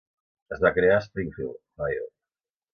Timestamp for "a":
0.95-1.05